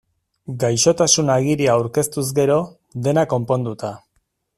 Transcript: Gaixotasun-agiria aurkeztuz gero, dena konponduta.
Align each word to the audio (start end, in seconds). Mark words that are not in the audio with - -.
Gaixotasun-agiria 0.61 1.75
aurkeztuz 1.75 2.25
gero, 2.39 2.57
dena 3.09 3.27
konponduta. 3.35 3.93